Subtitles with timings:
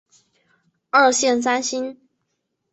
[0.89, 2.01] 二线三星。